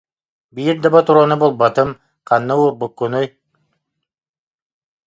[0.59, 1.93] Биир да ботуруону булбатым,
[2.33, 3.31] ханна уурбуккунуй